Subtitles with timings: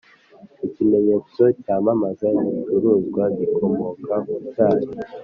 [0.67, 4.87] Ikimenyetso cyamamaza igicuruzwa gikomoka ku cyayi